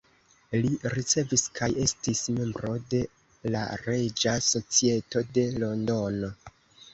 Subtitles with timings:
[0.61, 3.03] Li ricevis kaj estis membro de
[3.57, 6.33] la Reĝa Societo de Londono.